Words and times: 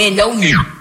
win 0.00 0.16
no 0.16 0.79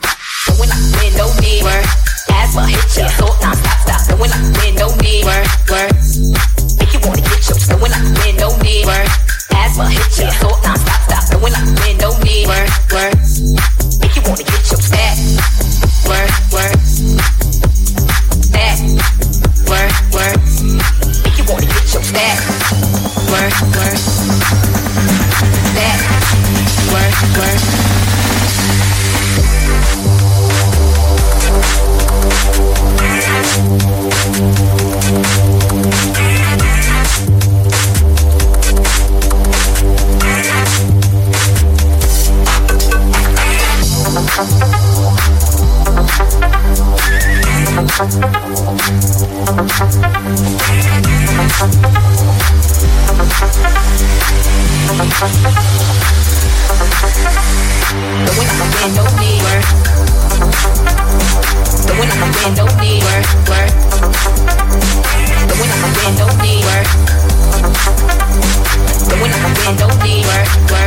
window, 62.45 62.65
need 62.79 63.03
work, 63.03 63.25
work. 63.49 63.71
The 65.47 65.55
wind 65.59 65.71
need 66.41 66.63
work. 66.65 66.87
The 69.07 69.15
wind 69.21 69.35
need 70.03 70.25
work, 70.25 70.71
work. 70.71 70.78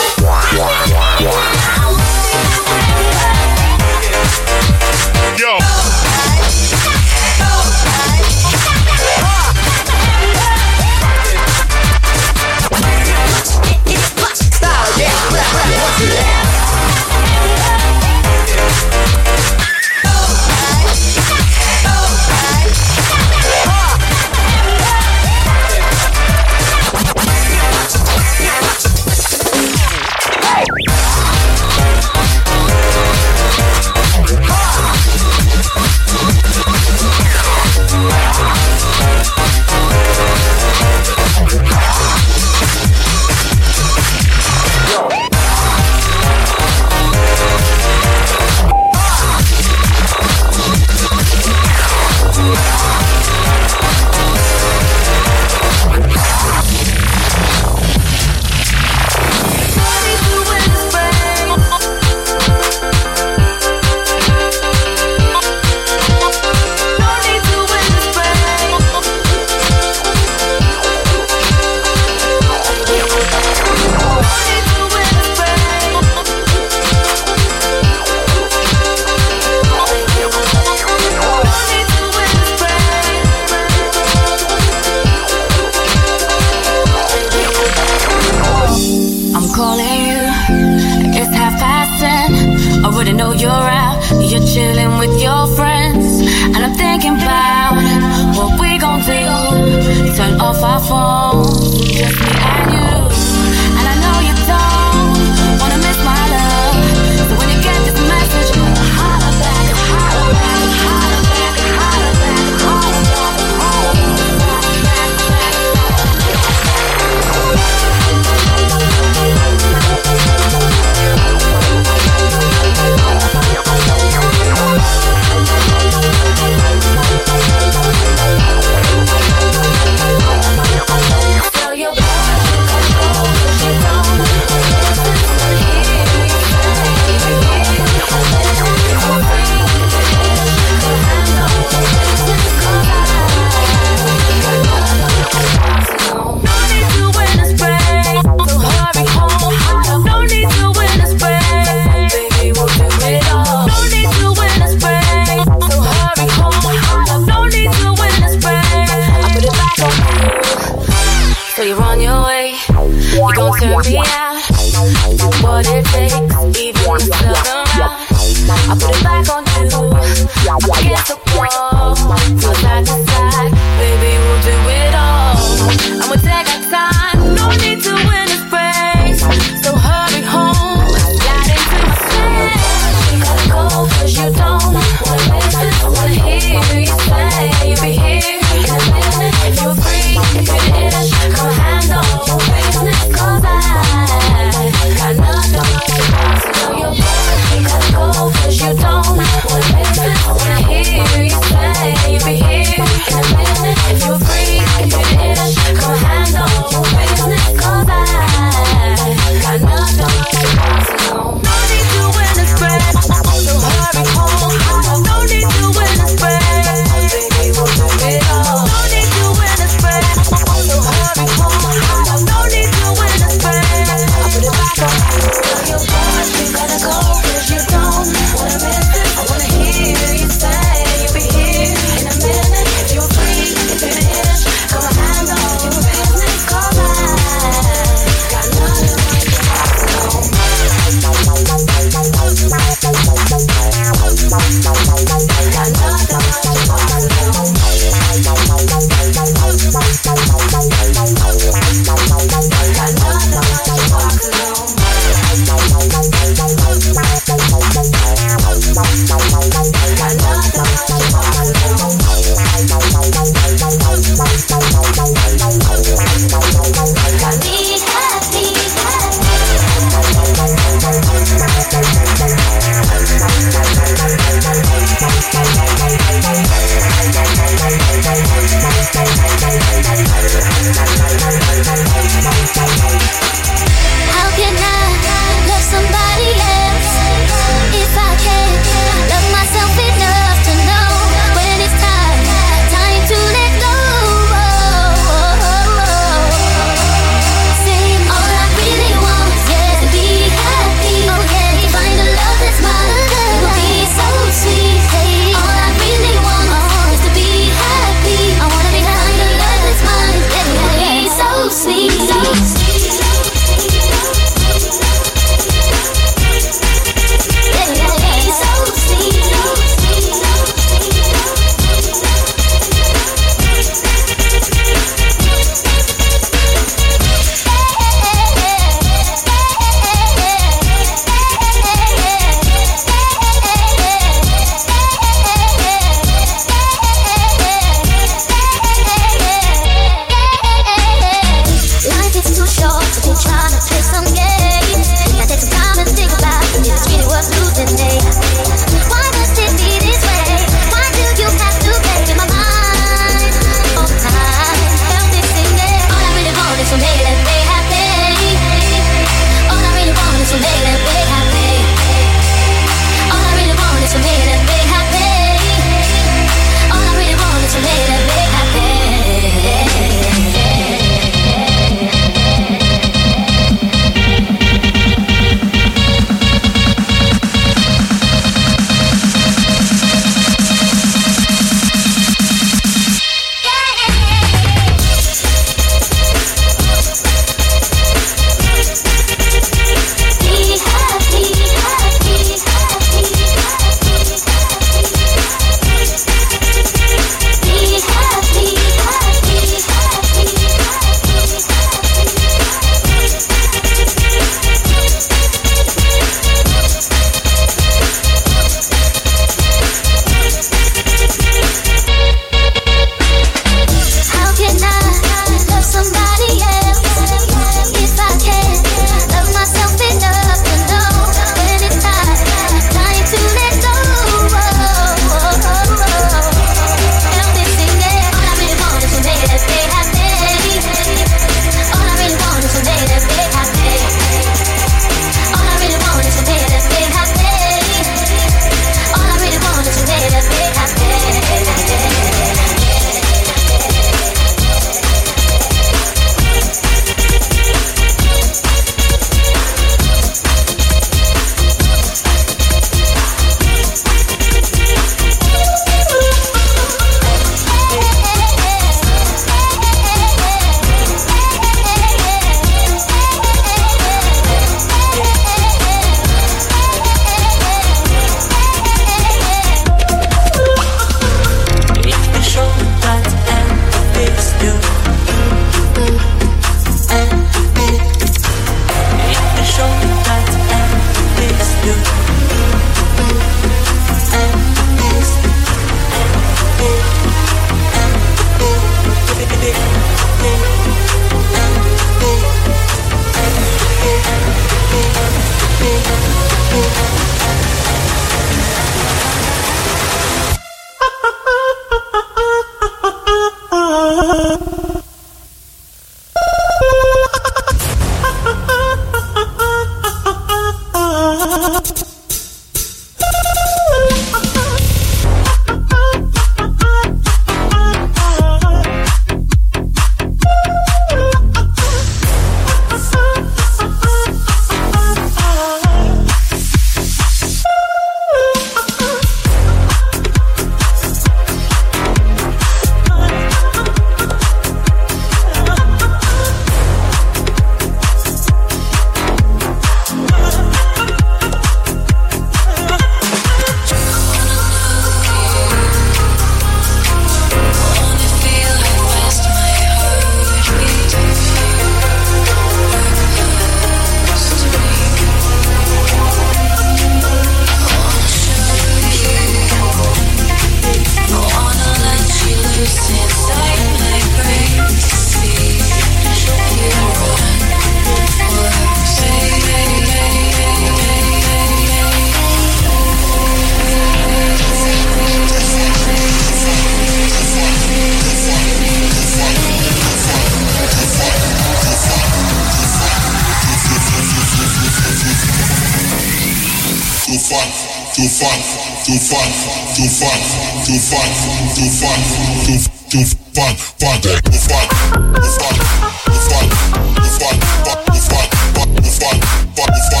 too 588.91 588.99
fun, 588.99 589.31
too 589.73 589.87
fun, 589.87 590.19
too 590.67 590.77
fun, 590.77 591.07
too 591.55 591.71
fun, 591.79 591.99
too 592.43 592.59
too 592.91 593.05
fun, 593.31 593.55
fun, 593.79 594.01
too 594.01 594.19
fun, 594.19 594.67
too 594.67 595.31
fun, 595.31 595.55
too 595.55 596.19
fun, 596.27 596.45
too 596.91 597.07
fun, 597.17 597.39
too 597.39 597.69
fun, 597.71 597.79
too 597.87 598.01
fun, 598.03 598.27
too 598.75 598.91
fun, 598.91 599.19
too 599.55 599.81
fun. 599.91 600.00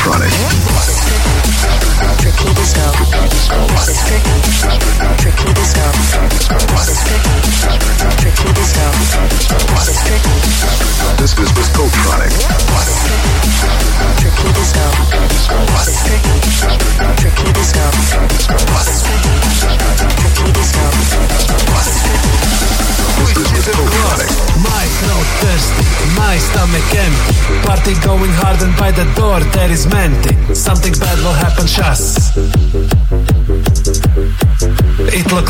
Electronic. 0.00 0.89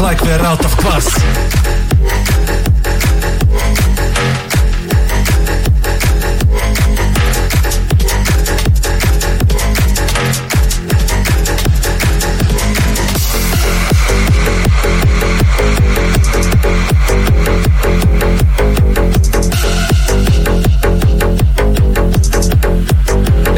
like 0.02 0.20
we're 0.22 0.40
out 0.40 0.64
of 0.64 0.70
class. 0.76 1.06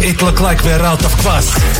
It 0.05 0.21
look 0.23 0.41
like 0.41 0.65
we're 0.65 0.83
out 0.83 1.05
of 1.05 1.13
class. 1.19 1.72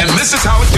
And 0.00 0.10
this 0.10 0.32
is 0.32 0.42
how 0.44 0.62
it 0.62 0.77